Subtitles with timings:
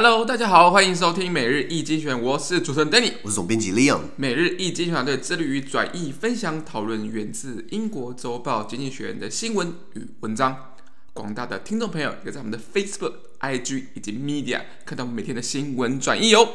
[0.00, 3.98] Hello，大家好，欢迎收听每日一精选，我是主持人 Danny，我是总编辑 Leon。
[4.14, 10.56] 每日一精选团队致力于转译、分享、讨论源自英国周报《经济学人》的新闻与文章。
[11.12, 16.48] 广大的听众朋友也在我们的 Facebook、IG 以及 Media 看到我们每天的新闻转译哦。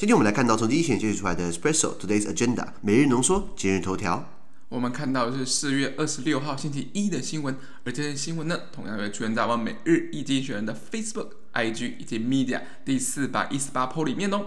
[0.00, 4.26] 今天我们来看到从第一线截取出来的 Espresso Today's Agenda 每日浓缩今日头条。
[4.70, 7.54] 我们看到的是四月二十六号星期一的新闻，
[7.84, 14.46] 而这些新闻呢，同样会出现在我们每日一经选人的 Facebook、IG 以及 Media 第四百一十八 po 里面哦。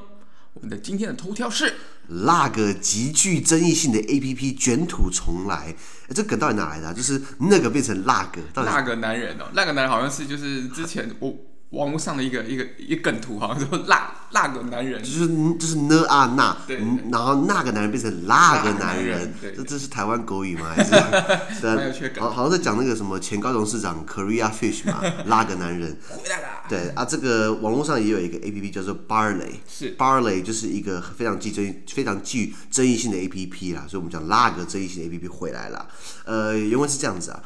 [0.56, 1.72] 我们的今天的头条是
[2.08, 5.76] 那个极具争议性的 APP 卷土重来，
[6.16, 6.94] 这梗到底哪来的、啊？
[6.94, 11.38] 就是那个变成那个，那个男人哦，那个男人好像是就是之前我。
[11.74, 16.56] 网络上的一个一个一个梗图，好像说那那个男人，就是就是呢啊那，
[17.12, 20.72] 然后那个男人变成那个男人，这这是台湾狗语吗？
[20.76, 20.94] 还是？
[22.20, 25.98] 好，好像在讲那个什么前高雄市长 Korea Fish 嘛， 那个男人。
[26.70, 35.88] 对啊，这个网络上也有一个 A P P 叫做 Barley，是 Barley 就是一个非常具争非常具争议性的 A P P 啦，所以我们讲那个争议性的 A P P 回来了。
[36.26, 37.42] 呃，原文是这样子啊。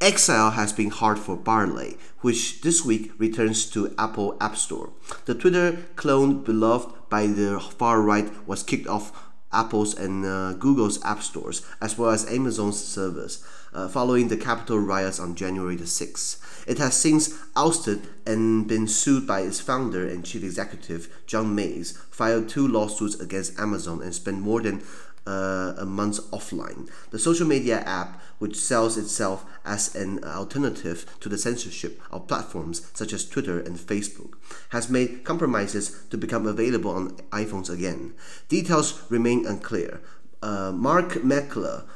[0.00, 4.90] Exile has been hard for Parler, which this week returns to Apple App Store.
[5.24, 9.12] The Twitter clone beloved by the far right was kicked off
[9.54, 14.80] Apple's and uh, Google's app stores, as well as Amazon's servers, uh, following the Capitol
[14.80, 16.40] riots on January the 6th.
[16.66, 21.96] It has since ousted and been sued by its founder and chief executive, John Mays,
[22.10, 24.82] filed two lawsuits against Amazon, and spent more than
[25.26, 26.90] uh, a month offline.
[27.10, 32.90] The social media app, which sells itself as an alternative to the censorship of platforms
[32.92, 34.34] such as Twitter and Facebook,
[34.68, 38.12] has made compromises to become available on iPhones again.
[38.50, 40.02] Details remain unclear.
[40.42, 41.86] Uh, Mark Meckler,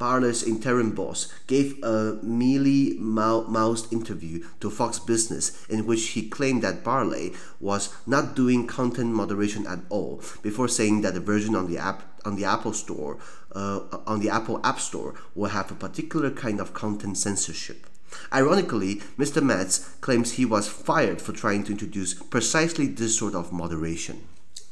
[0.00, 6.62] Parler's interim boss, gave a mealy mouthed interview to Fox Business in which he claimed
[6.62, 11.68] that Parler was not doing content moderation at all, before saying that the version on
[11.68, 13.18] the app on the Apple Store,
[13.54, 17.86] uh, on the Apple App Store, will have a particular kind of content censorship.
[18.32, 19.42] Ironically, Mr.
[19.42, 24.26] Metz claims he was fired for trying to introduce precisely this sort of moderation.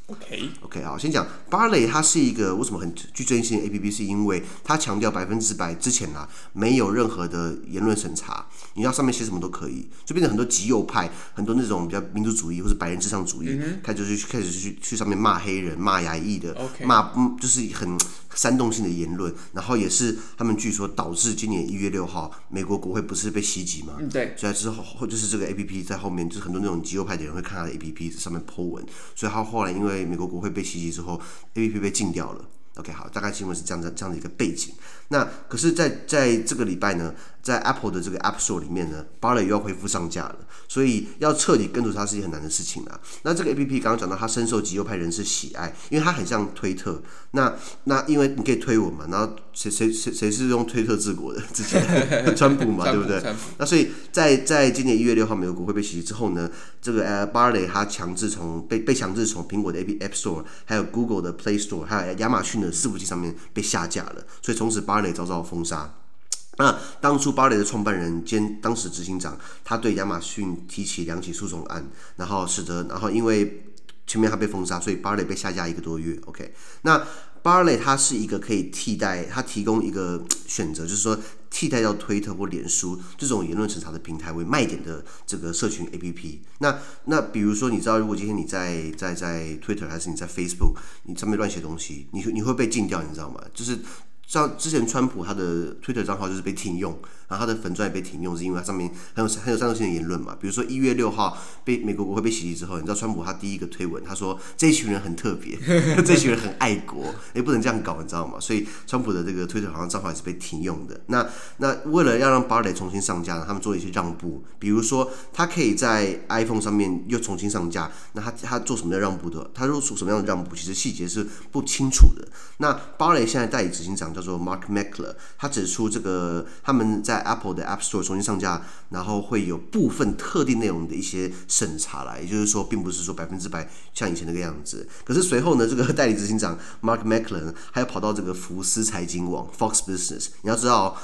[0.07, 16.53] OK，OK，好，先讲 Parler 它是一个为什么很具争议性的 APP，是因为它强调百分之百之前啊没有任何的言论审查，你要上面写什么都可以，就变成很多极右派，很多那种比较民族主义或者白人至上主义，开始去开始去去上面骂黑人、骂亚裔的，
[16.83, 17.97] 骂嗯就是很
[18.35, 23.93] 煽动性的言论，然后也是他们据说导致今年一月六号美国国会不是被袭击吗？
[24.11, 28.85] 对，所以之后就是这个 APP 在后面，就是很多那种极右派的人会看他的 APP 在上面 po 文，
[29.15, 31.19] 所以他后来因为美国国会被袭击之后
[31.55, 32.45] ，APP 被禁掉了。
[32.75, 34.73] OK，好，大概新闻是这样的这样的一个背景。
[35.09, 40.37] 那可是在，在在这个礼拜呢，在 Apple 的这个 App Store 里面呢，Barley 又要恢复上架了，
[40.67, 42.99] 所以要彻底根除它是一件很难的事情啊。
[43.23, 47.01] 那这个 APP 刚刚讲到，它深受极右派人士喜爱，因为它很像推特。
[47.31, 47.53] 那
[47.85, 51.41] 那因为你可以推我嘛，然后谁谁谁谁是用推特治国的？
[51.53, 51.83] 之前
[52.35, 53.21] 川普嘛，对不对？
[53.57, 56.49] 那所以在在今年一月六号美国国会被袭击之后呢，
[56.81, 65.91] 这个呃 Barley 它强制从被被强制从苹果的 App App Store，还有 Google 的 Play Store，还有亚马逊的伺服器上面被下架了，所以从此 Parler 遭到封杀。
[66.59, 73.65] 那当初 Parler 的创办人兼当时执行长，他对亚马逊提起两起诉讼案，然后使得，然后因为
[74.05, 76.19] 前面他被封杀，所以 Parler 被下架一个多月。
[76.27, 76.53] OK，
[76.83, 77.03] 那
[77.41, 81.17] Parler 它是一个可以替代，它提供一个选择，就是说
[81.49, 86.37] 替代掉推特或脸书这种言论审查的平台为卖点的这个社群 APP。
[86.59, 93.41] 那那比如说，你知道，如果今天你在在在 Twitter 还是你在 Facebook，你上面乱写东西，你你会被禁掉，你知道吗？
[93.55, 93.79] 就是。
[94.27, 96.97] 像之前川普他的 Twitter 账号就是被停用，
[97.27, 100.35] 然后他的粉钻也被停用，是因为他上面很有很有煽动性的言论嘛。
[100.39, 105.55] 比如说一月六号被美国国会被袭击之后，你知道川普他第一个推文，他说这一群人很特别，
[106.03, 108.39] 这群人很爱国，也不能这样搞，你知道吗？
[108.39, 110.99] 所以川普的这个 Twitter 好像账号也是被停用的。
[111.07, 111.27] 那
[111.57, 119.51] 那为了要让 Parler 重新上架呢，他们做了一些让步，比如说他可以在 iPhone 上面又重新上架，那他他做什么样的让步的？
[119.53, 120.55] 他做出什么样的让步？
[120.55, 122.27] 其实细节是不清楚的。
[122.57, 134.87] 那 Parler 现在代理执行长叫做 Mark Meckler，他指出这个他们在 Apple 的 App Store 重新上架，然后会有部分特定内容的一些审查啦，也就是说，并不是说百分之百像以前那个样子。
[135.03, 140.95] 可是随后呢，这个代理执行长 Mark Meckler 还要跑到这个福斯财经网 Fox Business，你要知道。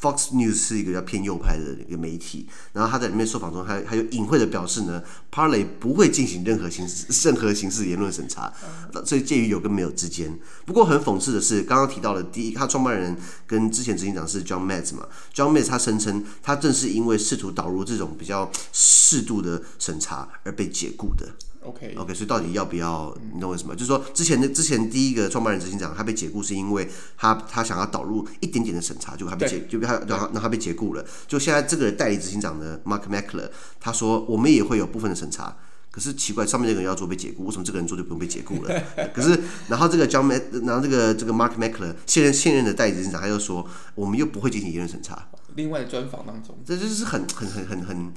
[0.00, 8.52] Fox News 是一个比较偏右派的一个媒体，然后他在里面受访中还还有隐晦的表示呢，Parler 不会进行任何形式任何形式言论审查，
[9.06, 10.38] 所以介于有跟没有之间。
[10.66, 13.16] 不过很讽刺的是，刚刚提到的第一，他创办人
[13.46, 21.34] 跟之前执行长是 John Matz 嘛，John Matz 他声称他正是因为试图导入这种比较适度的审查而被解雇的。
[21.64, 23.16] OK OK，所以到底要不要？
[23.32, 23.74] 你懂为什么？
[23.74, 31.04] 就是说，之前的之前第一个创办人执行长他被解雇，是因为他他想要导入一点点的审查，就他被解，就被他让他让他被解雇了。
[31.26, 33.48] 就现在这个代理执行长的 Mark Meckler，
[33.80, 35.56] 他说我们也会有部分的审查，
[35.90, 38.82] 可是奇怪，上面那个人要做被解雇，为什么这个人做就不用被解雇了？
[39.14, 45.28] 可是然后这个 John Mac，然后这个这个 Mark Meckler 现任现任的代理执行长他又说，我们又不会进行言论审查。
[45.56, 48.12] 另外的专访当中，这就是很很很很很。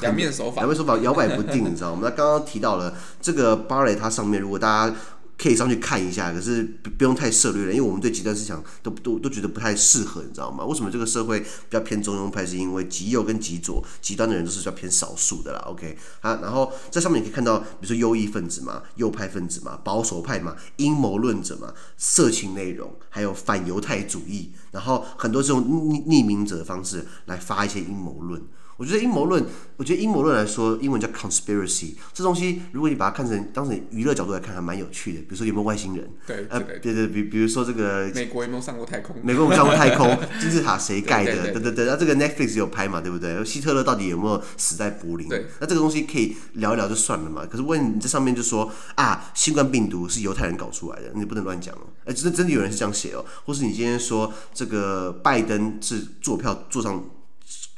[0.00, 2.00] 两面手法，两面手法摇摆不定，你知道吗？
[2.02, 4.96] 那刚刚提到了这个 Parler，它上面如果大家
[5.38, 10.64] 可以上去看一下，可是不不用太涉猎了，因为我们对极端思想都都都觉得不太适合，你知道吗？
[10.64, 12.46] 为什么这个社会比较偏中庸派？
[12.46, 15.58] 是因为极右跟极左极端的人都是比较偏少数的啦。
[15.66, 28.40] OK，啊，然后在上面你可以看到，比如说右翼分子嘛、右派分子嘛、保守派嘛、阴谋论者嘛、色情内容，还有反犹太主义，然后很多这种匿匿名者的方式来发一些阴谋论。
[28.76, 29.44] 我觉得阴谋论，
[29.76, 31.94] 我觉得阴谋论来说，英文叫 conspiracy。
[32.12, 35.20] 这东西，如果你把它看成当成娱乐角度来看，还蛮有趣的。
[35.20, 36.10] 比如说有没有外星人？
[36.26, 39.14] 对，呃，对对，比比如说这个美国有没有上过太空？
[39.22, 40.18] 美国有没有上过太空？
[40.40, 41.52] 金字塔谁盖的？
[41.52, 43.00] 对对对，那这个 Netflix 有拍嘛？
[43.00, 43.44] 对不对？
[43.44, 45.28] 希特勒到底有没有死在柏林？
[45.28, 47.46] 对，那这个东西可以聊一聊就算了嘛。
[47.46, 51.86] 可是问你这上面就说啊，新冠病毒是犹太人搞出来的，你不能乱讲哦。
[52.04, 53.24] 哎，真的真的有人是这样写哦。
[53.44, 57.04] 或是你今天说这个拜登是坐票坐上。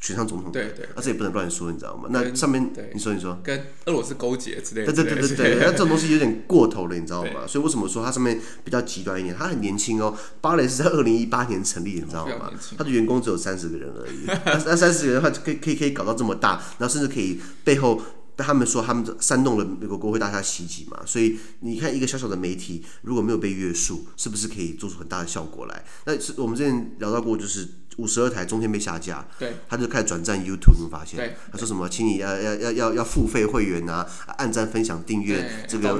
[0.04, 2.10] 选上总统，对对，而且也不能乱说，你知道吗？
[2.12, 7.46] 那上面你说你说，跟俄罗斯勾结之类的，对对对对对， 那这种东西有点过头了，你知道吗？
[7.46, 9.34] 所以为什么说它上面比较极端一点？
[9.34, 12.52] 它很年轻哦，Parler 是在二零一八年成立，你知道吗？
[12.76, 17.98] 他的员工只有三十个人而已，那 三十个人的话，可以可以可以搞到这么大，然后甚至可以背后
[18.36, 21.00] 被他们说他们煽动了美国国会大厦袭击嘛？
[21.06, 25.82] 所以你看一个小小的媒体如果没有被约束，是不是可以做出很大的效果来？
[26.04, 27.66] 那是我们之前聊到过，就是。
[27.96, 31.16] 五十二台中间被下架，对，他就开始转战 YouTube，你发现？
[31.16, 31.88] 对，他说什么？
[31.88, 34.06] 请你要要要要要付费会员啊，
[34.36, 35.90] 按赞、分享、订阅这个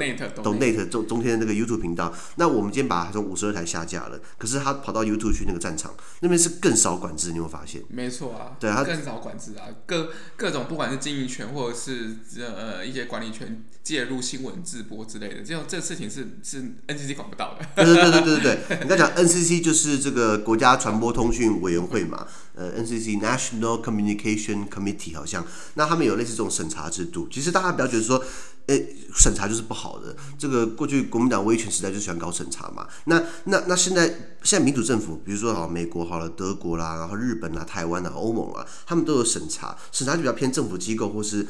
[0.42, 2.12] Donate 中中间的那个 YouTube 频道。
[2.36, 7.82] 那我们今天把它从五十二台下架了，可是他跑到 YouTube 去那个战场，那边是更少管制，你有发现？
[7.88, 17.66] 没错啊，对，他更少管制啊，各各种不管是经营权或者是呃一些管理权介入新闻直播之类的，这种这事情是是 NCC 管不到的。
[17.76, 25.44] 对对对对对对对，你刚讲 NCC 就是这个国家传播通讯委员会嘛，呃，NCC National Communication Committee 好像，
[25.74, 27.28] 那他们有类似这种审查制度。
[27.30, 28.24] 其实大家不要觉得说，
[28.66, 30.16] 诶，审查就是不好的。
[30.38, 32.86] 这个过去国民党威权时代就喜欢搞审查嘛。
[33.04, 34.06] 那那那现在
[34.42, 39.76] 现在民主政府，比如说好美国好了，德国啦，然后日本啦、台湾啦、欧盟啦，他们都有审查。
[39.92, 41.46] 审查就比较偏政府机构或是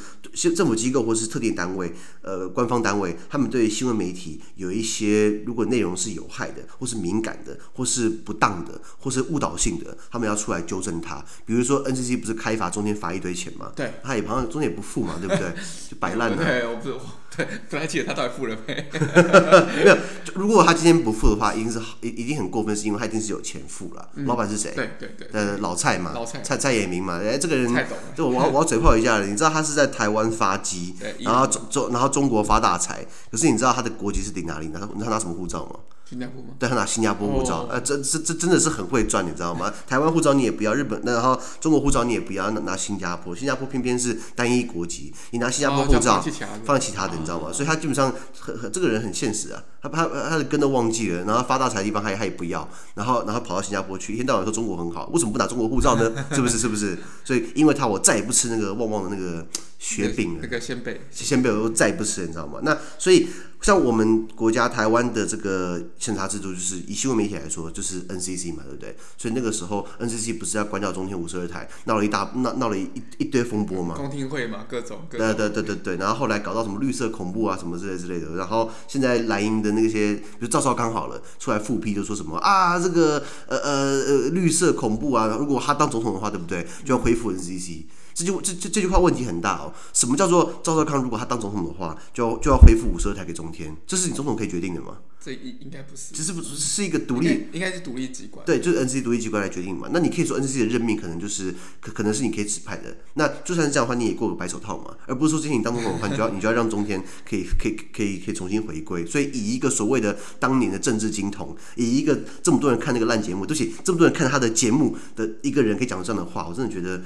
[0.57, 11.25] 政府机构或是特定单位，呃，官方单位，他们对新闻媒体有一些如果内容是有害的，或是敏感的，或是不当的，或是误导性的，他们要出来纠正它。
[11.47, 13.71] 比如说 NCC 不是开罚中间罚一堆钱嘛？
[13.77, 15.55] 对，他也好像中间也不付嘛，对不对？
[15.89, 16.37] 就摆烂了。
[16.37, 16.95] 对，我不是。
[17.37, 18.75] 对，本来记得他到底付了没？
[19.83, 19.97] 没有。
[20.35, 24.09] 如果他今天不付的话，一定是一一定很过分，是因为他一定是有钱付了。
[24.15, 24.73] 嗯、老板是谁？
[24.77, 25.29] 对对对。
[25.33, 27.21] 呃，老蔡嘛，老蔡，蔡蔡衍明嘛。
[27.21, 28.05] 哎，这个人，太懂了。
[28.17, 33.05] 就我我要嘴炮一下了，你知道他是在台湾发迹，然后中中然后中国发大财。
[33.33, 34.79] 可是你知道他的国籍是领哪里的？
[34.79, 35.81] 他他拿什么护照吗？
[36.09, 36.51] 新加坡吗？
[36.59, 39.73] 对，他拿新加坡护照，呃，这这这真的是很会赚，你知道吗？
[39.89, 46.23] 台湾护照你也不要，日本那然后中国护照你也不要，拿拿新加坡，新加坡偏偏是单一国籍，你拿新加坡护照
[46.65, 47.51] 放其他的，你知道吗？
[47.53, 56.13] 所以他基本上很很这个人很现实啊，他他他的根都忘记了，然后发大财的地方他也他也不要，然后然后跑到新加坡去，一天到晚说中国很好，为什么不拿中国护照呢？
[56.33, 56.99] 是不是是不是？
[57.25, 59.47] 所以因为他我再也不吃那个旺旺的那个
[59.79, 62.61] 雪饼了，那个鲜贝，鲜贝我都再也不吃了，你知道吗？
[62.63, 63.27] 那所以。
[63.65, 68.95] 像我们国家台湾的这个审查制度，就是以新闻媒体来说，就是 NCC 嘛，对不对？
[69.17, 73.95] 所以那个时候 NCC 不是要关掉中天五十二台，闹了一大闹闹了一一堆风波嘛？
[73.97, 75.07] 公听会嘛，各种。
[75.09, 86.67] 对对对对对，然后后来搞到什么绿色恐怖啊什么之类之类的，然后现在蓝营的那些，比如赵少康好了，出来复辟就说什么啊这个呃呃呃绿色恐怖啊，如果他当总统的话，对不对？
[86.85, 87.85] 就要恢复 NCC。
[88.15, 89.73] 这句这这这句话问题很大哦。
[89.93, 91.03] 什么叫做赵少康？
[91.03, 94.99] 如果他当总统的话，就要就要恢复五十二台给中天，这是你总统可以决定的吗？
[95.21, 98.45] 这应应该不是，这是不是是一个独立，应该是独立机关。
[98.45, 99.89] 对，就是 NCC 独立机关来决定嘛。
[99.91, 102.95] 那你可以说 NCC 的任命可能就是可可能是你可以指派的。
[103.15, 109.07] 那就算是这样的话，你也过个白手套嘛，而不是说今天你当总统的话，你就要 你就要让中天可以可以可以可以重新回归。
[109.07, 117.03] 所以以一个所谓的当年的政治金童，以一个这么多人看那个烂节目，对不起，这么多人看他的节目的一个人可以讲出这样的话，我真的觉得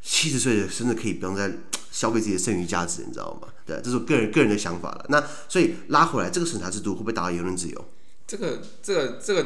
[0.00, 1.52] 七十岁的甚至可以不用再
[1.90, 3.48] 消费自己的剩余价值，你知道吗？
[3.66, 5.06] 对，这是我个人个人的想法了。
[5.08, 7.84] 那所以拉回来，这个审查制度会不会打到言论自由？
[8.26, 9.44] 这个这个这个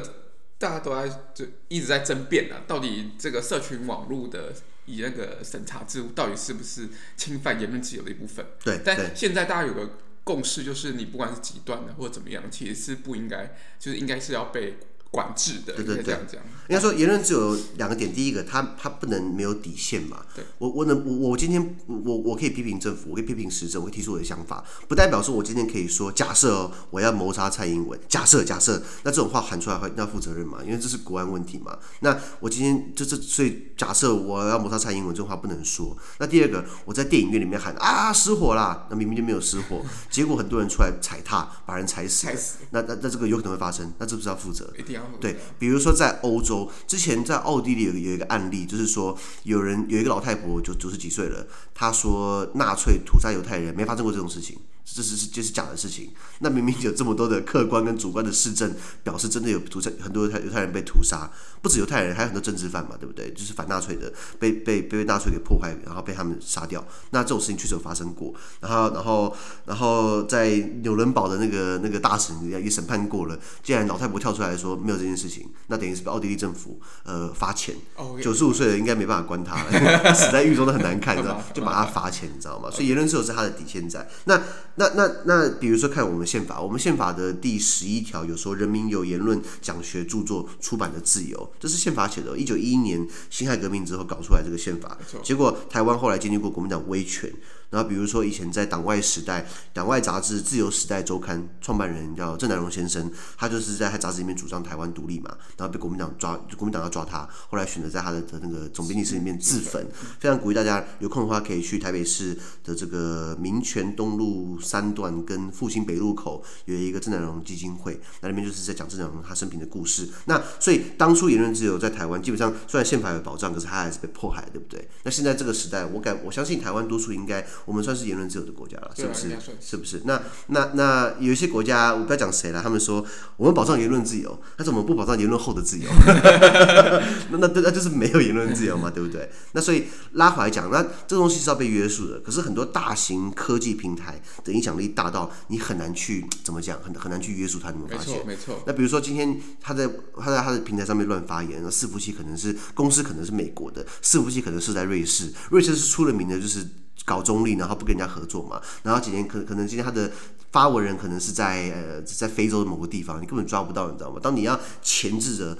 [0.58, 4.52] 大家都在就一直在争辩啊，到底这个社群网络的
[4.86, 8.44] 以那个审查制度到底是不是侵犯言论自由的一部分？
[8.62, 14.78] 对，但现在大家有个共识，就是你不管是极端的或者怎么样，其实是不应该，就是应该是要被。
[15.12, 16.42] 管制的，对对对，这样讲。
[16.68, 20.24] 应该说言论自由两个点，第一个，它它不能没有底线嘛。
[20.34, 30.60] 对，我我能我我今天我我可以批评政府，我可以批评时政，我可以提出我的想法，不代表说我今天可以说假设哦，我要谋杀蔡英文，假设假设，那这种话喊出来会要负责任嘛？
[30.64, 31.76] 因为这是国安问题嘛。
[32.00, 35.94] 那我今天这这所以假设我要谋杀蔡英文，这种话不能说。
[36.18, 42.58] 那第二个，我在电影院里面喊啊失火啦，那明明就没有失火， 结果很多人出来踩踏，把人踩死，踩死。
[42.70, 44.72] 那那那这个有可能会发生，那这不是要负责？
[44.78, 45.01] 一定要。
[45.20, 54.58] 对，比如说在欧洲，之前在奥地利有有一个案例，就是说有人有一个老太婆就九十几岁了，她说纳粹屠杀犹太人，没发生过这种事情。
[54.84, 56.10] 这是是就是假的事情，
[56.40, 61.30] 那明明有这么多的客观跟主观的事证，表示真的有屠杀，很多犹太犹太人被屠杀，
[61.62, 63.32] 不止犹太人，还有很多政治犯嘛，对不对？
[63.32, 66.84] 就是反纳粹的，被被被纳粹给破坏，然后被他们杀掉。
[67.10, 68.34] 那这种事情确实有发生过。
[68.60, 69.36] 然后然后
[69.66, 70.50] 然后在
[70.82, 77.74] 纽伦堡的那个那个大审也审判过了，既然老太婆跳出来说没有这件事情，那等于是被奥地利政府呃罚钱。
[78.20, 81.40] 九十五岁了，应该没办法关他了， 死在狱中都很难看，你知道？
[81.54, 82.70] 就把他罚钱，你知道吗？
[82.70, 84.06] 所以言论自由是他的底线在。
[84.24, 84.40] 那
[84.76, 92.38] 那那那，比如说看我们宪法，我们宪法的第十一条有说，人民有言论、讲学、著作、出版的自由，这是宪法写的。
[92.38, 97.32] 一九一一年辛亥革命之后搞出来这个宪法，结果台湾后来经历过国民党威权。
[97.72, 109.88] 然后比如说以前在党外时代，党外杂志《自由时代周刊》创办人叫郑南榕先生，他就是在他杂志里面主张台湾独立嘛，然后被国民党抓，国民党要抓他，后来选择在他的的那个总编辑室里面自焚。
[110.20, 120.06] 非常鼓励大家有空的话可以去台北市的这个民权东路三段跟复兴北路口有一个郑南榕基金会，那里面就是在讲郑南榕他生平的故事。
[120.26, 124.86] 那所以当初言论自由在台湾基本上虽然宪法有保障，可是他还是被迫害，对不对？
[125.04, 127.42] 那现在这个时代，我感我相信台湾多数应该。
[127.64, 129.36] 我们算是言论自由的国家了，是不是？
[129.60, 130.02] 是不是？
[130.04, 133.04] 那那那有一些国家，我不要讲谁了，他们说
[133.36, 135.88] 我们保障言论自由，但是我们不保障言论后的自由，
[137.30, 139.30] 那那那就是没有言论自由嘛， 对不对？
[139.52, 142.20] 那所以拉回来讲，那这东西是要被约束的。
[142.20, 147.70] 可是很多大型科技平台的影响力大到你很难去怎么讲，很很难去约束它。
[147.70, 148.14] 你们发现？
[148.14, 148.62] 没错，没错。
[148.66, 149.88] 那比如说今天他在
[150.18, 156.66] 他在他的平台上面乱发言，那伺服器可能是公司可能是美国的，伺服器可能是在瑞士，瑞士是出了名的就是。
[157.04, 160.10] 搞中立，然后不跟人家合作嘛，然后今天可可能今天他的
[160.50, 164.20] 发文人可能是在呃在非洲的某个地方，你根本抓不到，你知道吗？
[164.22, 165.56] 当你要钳制着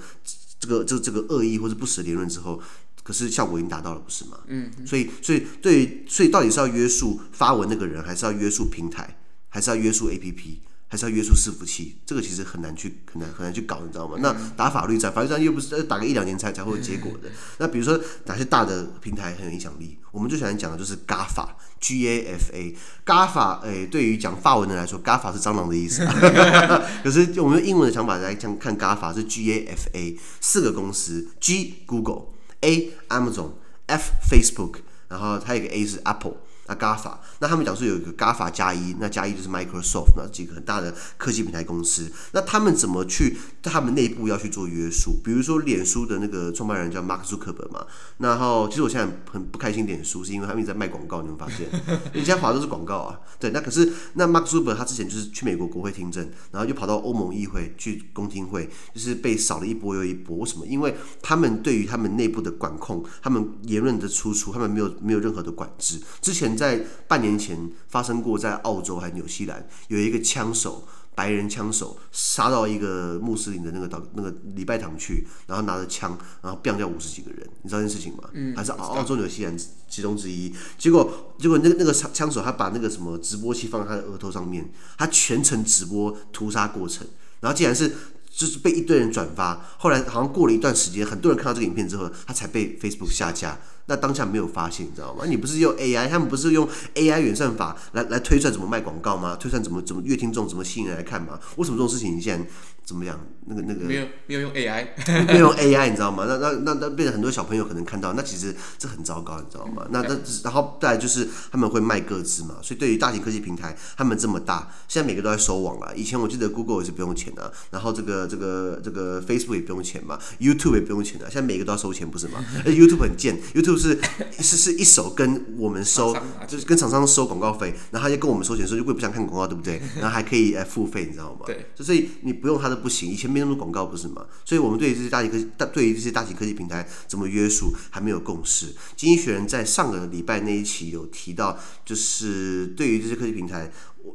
[0.59, 2.61] 这个这个这个恶意或者不实的言论之后，
[3.03, 4.37] 可是效果已经达到了，不是吗？
[4.47, 9.17] 嗯，所以所以对于所以到底是要约束发文那个人，还是要约束平台，
[9.49, 10.57] 还是要约束 APP？
[10.93, 14.15] 还是要约束伺服器，这个其实很难去，很难很难去搞，你知道吗？
[14.19, 17.31] 那打法律战，法律战又不是打个一两年才才会有结果的。
[17.57, 26.05] 那比如说哪些大的平台很有影响力，我们最喜欢讲的就是 GAFA，G A F A，GAFA，哎，对于讲法文的来说，GAFA 是蟑螂的意思。
[27.03, 34.75] 可是我们用英文的想法来讲，看 GAFA 是 G A F A，四个公司，G Google，A Amazon，F Facebook，
[35.07, 36.35] 然后它有一个 A 是 Apple。
[36.65, 45.19] 那 GAFA，那他们讲说有一个 GAFA 加一，那加一就是 Microsoft，那几个很大的科技平台公司，那他们怎么去他们内部要去做约束？
[45.23, 47.85] 比如说脸书的那个创办人叫 Mark Zuckerberg 嘛，
[48.19, 51.67] 然后其实我现在很不开心脸书，是因为他们一直在卖广告，你们发现？
[52.13, 60.37] 人家滑都是广告啊，对，那可是那 Mark Zuckerberg 他之前就是去美国国会听证，然后又跑到欧盟议会去公听会，就是被扫了一波又一波。
[60.37, 60.65] 为什么？
[60.65, 65.99] 因为他们对于他们内部的管控，他们言论的输出，他们没有没有任何的管制。
[66.21, 66.52] 之前。
[66.55, 78.23] 在半年前发生过，在澳洲还纽西兰有一个枪手，白人枪手杀到一个穆斯林的那个岛那个礼拜堂去，然后拿着枪，然后毙掉五十几个人，你知道这件事情吗？
[78.33, 79.55] 嗯，还是澳澳洲纽西兰
[79.87, 80.53] 其中之一。
[80.77, 87.05] 结果结果那个那个枪枪手他把那个什么直播器放在他的额头上面，他全程直播屠杀过程，
[87.41, 87.91] 然后竟然是
[88.31, 93.59] 就是被一堆人转发，后来好像过了一段时间，很多人看到这个影片之后，他才被 Facebook 下架。
[93.85, 95.25] 那当下没有发现，你知道吗？
[95.25, 99.35] 你不是用 AI，他们不是用 AI 演算法来来推算怎么卖广告吗？
[99.35, 101.39] 推算怎么怎么越听众怎么吸引人来看吗？
[101.57, 102.45] 为什么这种事情你现在
[102.83, 103.19] 怎么讲？
[103.45, 104.87] 那个那个没有没有用 AI，
[105.27, 106.25] 没有用 AI，你知道吗？
[106.25, 109.85] 那那那那变成很多小朋友可能看到，那其实这很糟糕，你知道吗？
[109.89, 115.93] 那那然后再来就是他们会卖各自嘛，所以对于大型科技平台，他们这么大，现在每个都在收网了。
[115.93, 122.43] 以前我记得 Google 也是不用钱的，然后这个这个这个 Facebook 也不用钱嘛，YouTube 也不用钱的，现在每个都要收钱，不是吗？
[122.65, 123.99] YouTube 很贱，YouTube 是
[124.39, 126.15] 是是一手跟我们收，
[126.47, 129.81] 就是跟厂商收广告费，然后他就跟我们收钱，说如果不想看广告，对不对？
[129.95, 131.41] 然后还可以呃付费，你知道吗？
[131.45, 133.09] 对，所以你不用它都不行。
[133.09, 134.25] 以前没那么多广告，不是吗？
[134.43, 138.73] 所以我们对于这些大型科技，大对于这些大型科技平台怎么约束还没有共识。
[138.95, 143.71] 经济学人在上个礼拜那一期有提到，就是对于这些科技平台，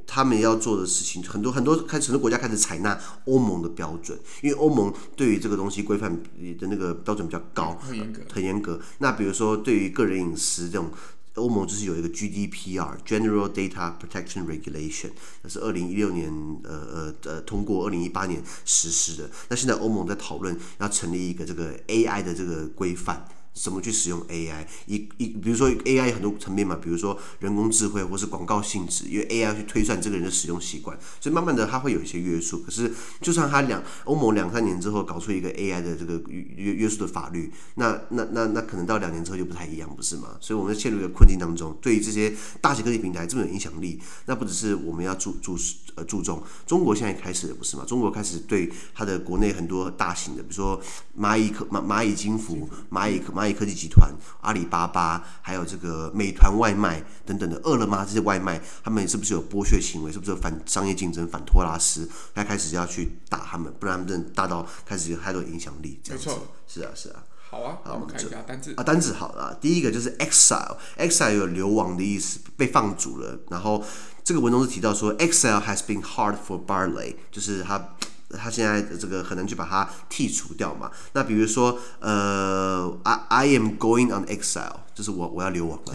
[0.06, 8.80] 他们要做的事情，很多很多开始很多国家开始采纳欧盟的标准，因为欧盟对于这个东西规范的那个标准比较高，很严格，很严格。
[8.98, 10.90] 那比如说对于个人隐私这种。
[11.38, 15.10] 欧盟就是有一个 GDPR（General Data Protection Regulation），
[15.42, 16.30] 那是二零一六年
[16.64, 19.30] 呃呃呃通过，二零一八年实施的。
[19.48, 23.26] 那现在欧盟在讨论要成立一个这个 AI 的这个规范。
[23.60, 24.64] 怎么去使用 AI？
[24.86, 32.58] 一一，比如说 AI 很多层面嘛，比如说人工智慧或是广告性质，因为 AI 要去推算这个人的使用习惯，所以慢慢的它会有一些约束。
[32.60, 40.36] 可是，就算它两欧盟两三年之后搞出一个 AI 的这个约约束的法律，那那那那可能到两年之后就不太一样，不是吗？
[40.40, 41.76] 所以我们陷入一个困境当中。
[41.82, 45.58] 对于这些大型科技平台这么有影响力，那不只是我们要注注
[45.96, 47.84] 呃注重，中国现在开始了，不是吗？
[47.84, 50.80] 中国开始对它的国内很多大型的，比如说
[51.18, 53.47] 蚂蚁科蚂蚂蚁金服、蚂蚁蚂蚁。
[53.52, 60.12] 科技集团、阿里巴巴，还有这个美团外卖等等的，饿了么这些外卖，他们是不是有剥削行为？
[60.12, 62.08] 是不是有反商业竞争、反托拉斯？
[62.34, 66.00] 他开始要去打他们，不然他们大到开始有太多影响力。
[66.02, 66.30] 这样子，
[66.66, 67.22] 是啊，是啊。
[67.50, 69.56] 好啊，好，我们看一下单字啊，单字好了。
[69.60, 73.38] 第一个就是 exile，exile 有流亡的意思，被放逐了。
[73.50, 73.84] 然后
[74.22, 77.94] 这个文中是提到说，exile has been hard for Barley，就是他。
[78.30, 80.90] 他现在这个很难去把它剔除掉嘛？
[81.14, 85.94] 那比如说，呃，I I am going on exile，就是我我要流亡了，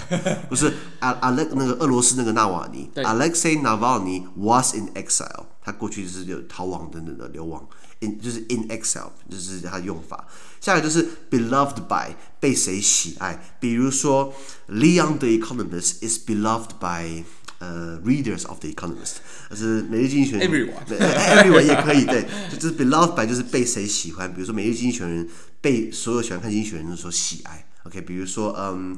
[0.49, 0.73] 不是？
[0.99, 7.67] 阿阿那那个俄罗斯那个纳瓦尼，Alexei Navalny was in exile，他过去就是有逃亡等等的流亡
[7.99, 10.27] ，in 就是 in exile，就是他的用法。
[10.59, 13.55] 下一个就是 beloved by，被谁喜爱？
[13.59, 14.33] 比如说
[14.69, 17.25] ，Leon the Economist is beloved by。
[17.63, 19.15] 呃、uh,，readers of the Economist，
[19.49, 25.29] 就是每日经济学人，everyone，everyone 也可以，对， 就就是 beloved by 就是被谁喜欢，比如说每日经济学人
[25.61, 28.97] 被所有喜欢看经济学人所喜爱，OK，比如说，嗯，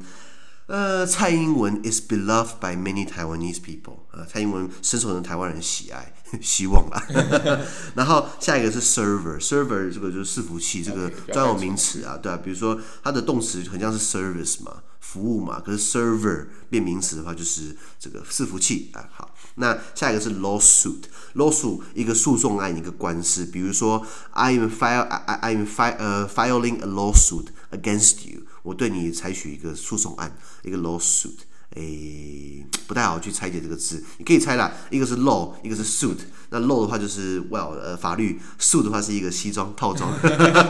[0.66, 7.08] 呃，蔡英文 is beloved by many Taiwanese people，呃，蔡英文深受人台湾人喜爱， 希望啦，
[7.94, 14.82] 然后下一个是 server，server 这个就是伺服器，这个专有名词啊，对啊，比如说它的动词很像是 service 嘛。
[15.12, 19.08] 服务嘛，可是 server 变名词的话就是这个伺服器啊。
[19.14, 23.46] 好，那下一个是 lawsuit，lawsuit 一个诉讼案，一个官司。
[23.46, 31.38] 比如说，I am file I I am file 呃 filing a lawsuit against you，我对你采取一个诉讼案，一个 lawsuit。
[31.76, 36.18] 诶，不太好去拆解这个字，你可以猜啦，一个是 law，一个是 suit。
[36.50, 40.14] 那 law 的话就是 well 呃法律，suit 的话是一个西装套装，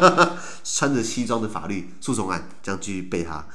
[0.63, 3.45] 穿着西装的法律诉讼案，这样继续背它。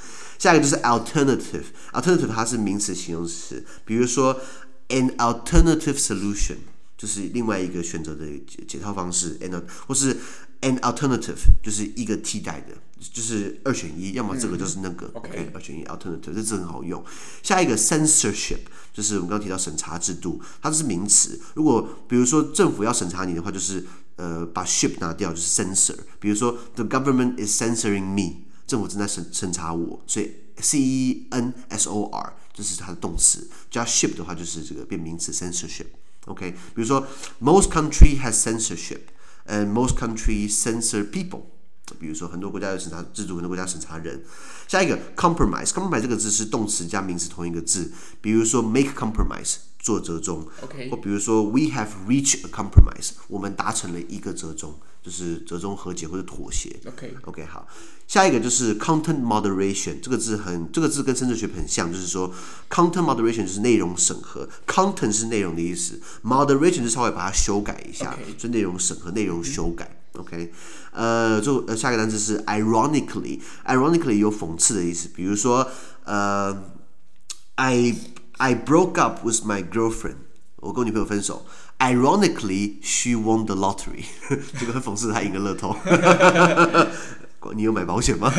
[0.40, 4.40] 下一个就是 alternative，alternative 它是名词形容词，比如说
[4.88, 6.56] an alternative solution
[6.96, 10.16] 就是另外一个选择的解解套方式，and 或是
[10.62, 12.74] an alternative 就是一个替代的，
[13.12, 17.04] 就是二选一，要么这个就是那个、嗯、，OK，, 二选一 alternative 这字很好用。
[17.42, 18.60] 下一个 censorship
[18.94, 21.38] 就是我们刚刚提到审查制度，它是名词。
[21.52, 23.84] 如果比如说政府要审查你的话，就是
[24.16, 25.96] 呃把 ship 拿掉，就是 censor。
[26.18, 28.46] 比如说 the government is censoring me。
[28.70, 35.86] 政府正在审审查我，所以 C E N S O R 就是它的动词，加 ship 的话就是这个变名词 censorship。
[36.26, 37.04] OK，比如说
[37.40, 41.42] most country has censorship，and most country censor people。
[41.98, 44.22] 比如说很多国家有审查制度，很多国家审查人。
[44.68, 50.46] 下一个 compromise，compromise 这个字是动词加名词同一个字，比如说 make compromise 做折中。
[50.62, 54.78] OK，或比如说 we have reached a compromise，我们达成了一个折中。
[55.02, 56.78] 就是折中和解或者妥协。
[56.84, 57.42] OK，OK，Okay.
[57.42, 57.66] okay, 好，
[58.06, 62.30] 下一个就是 content moderation，这个字很，这个字跟 censorship 很像，就是说
[62.68, 70.02] content moderation 就是内容审核，content 是内容的意思，moderation 是稍微把它修改一下，就.内容审核、内容修改。
[70.12, 70.52] OK，
[70.92, 75.66] 呃，就呃，下一个单词是 ironically，ironically 有讽刺的意思，比如说
[76.04, 76.62] 呃
[77.54, 77.94] ，I
[78.39, 80.17] I broke up with my girlfriend，
[80.57, 81.45] 我跟我女朋友分手。
[81.79, 84.05] Ironically, she won the lottery。
[84.59, 85.75] 这个很讽刺，他赢了乐透。
[87.53, 88.33] 你有买保险吗？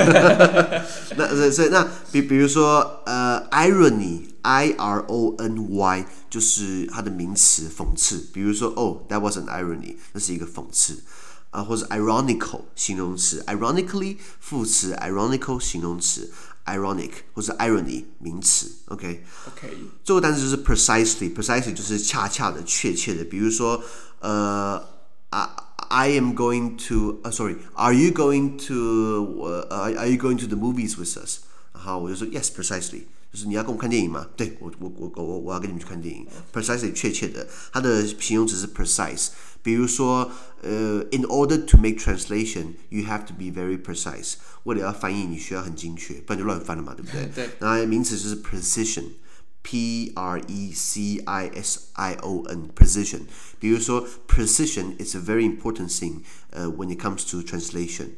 [1.16, 8.26] 那所以那比比如说呃，irony，i r o n y 就是它的名词，讽刺。
[8.32, 11.04] 比如说，Oh, that was an irony，那是一个讽刺
[11.50, 16.32] 啊，或者 ironical 形容词，ironically 副词，ironical 形容词
[16.66, 18.70] ，ironic 或者 irony 名词。
[18.86, 23.24] OK，OK，最后单词就是 precisely，precisely 就是恰恰的、确切的。
[23.24, 23.82] 比如说，
[24.20, 24.82] 呃
[25.30, 25.62] 啊。
[25.88, 30.56] I am going to, uh, sorry, are you going to, uh, are you going to the
[30.56, 31.42] movies with us？
[31.72, 34.26] 然后我就说 Yes, precisely，就是你要跟我看电影吗？
[34.36, 36.26] 对，我我我我我要跟你们去看电影。
[36.52, 39.28] Precisely，确切的，它的形容词是 precise。
[39.62, 40.30] 比如说，
[40.62, 44.34] 呃，in order to make translation, you have to be very precise。
[44.64, 47.26] 为了要翻译，你需要很精确，不然就乱翻了嘛，对不对？
[47.34, 47.50] 对。
[47.58, 53.22] 然后名词就是 precision。P R E C I S I O N precision，
[53.58, 58.10] 比如说 precision is a very important thing，呃、uh,，when it comes to translation，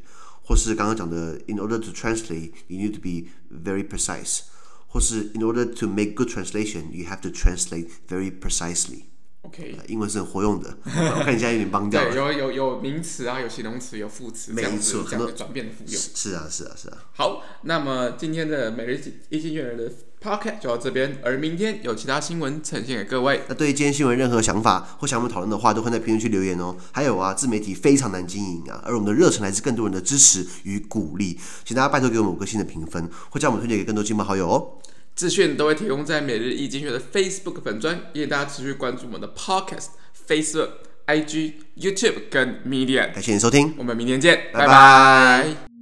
[0.42, 4.40] 或是刚刚讲的 in order to translate，you need to be very precise，
[4.88, 9.04] 或是 in order to make good translation，you have to translate very precisely。
[9.43, 12.09] OK，、呃、英文是很活用的， 我看你现在有点帮掉了。
[12.09, 16.01] 对，有有有名词啊，有形容词，有副词，没错，这样的转变的复用。
[16.01, 16.97] 是啊，是啊，是啊。
[17.13, 18.95] 好，那么今天的每日
[19.29, 23.41] 一经济学人的 Podcast 就到这边，而明天有其他新闻呈现给各位。
[23.49, 26.77] 那对于今天新闻任何想法或想我们讨论的话，都会在评论区留言哦。
[26.93, 34.79] 还有啊，自媒体非常难经营啊，而我们的热忱来自更多人的支持与鼓励，请大家拜托给我们五颗星的评分，或将我们推荐给更多亲朋好友哦。
[35.15, 39.89] 资讯都会提供在每日易经济学的 Facebook 粉专，也大家持续关注我们的 Podcast、
[40.27, 40.69] Facebook、
[41.07, 43.13] IG、YouTube 跟 Media。
[43.13, 44.67] 感谢你收听，我们明天见，拜拜。
[44.67, 45.72] 拜拜。